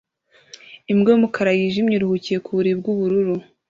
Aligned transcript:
Imbwa 0.91 1.09
y'umukara 1.11 1.51
n'iyijimye 1.53 1.95
iruhukiye 1.95 2.37
ku 2.45 2.49
buriri 2.55 2.79
bw'ubururu 2.79 3.35